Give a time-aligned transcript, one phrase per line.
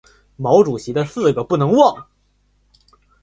[0.39, 2.07] 毛主席的四个不能忘！